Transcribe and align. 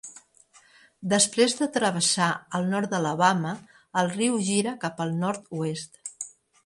Després 1.11 1.53
de 1.59 1.67
travessar 1.75 2.29
el 2.59 2.65
nord 2.71 2.95
d'Alabama, 2.95 3.51
el 4.03 4.13
riu 4.17 4.41
gira 4.49 4.77
cap 4.87 5.05
al 5.07 5.15
nord-oest. 5.27 6.03